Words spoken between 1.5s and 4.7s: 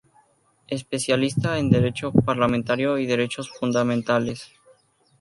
en Derecho Parlamentario y Derechos Fundamentales.